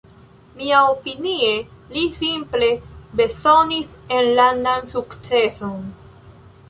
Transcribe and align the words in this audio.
Miaopinie 0.59 1.51
li 1.97 2.05
simple 2.21 2.69
bezonis 3.21 3.93
enlandan 4.21 4.91
sukceson. 4.95 5.85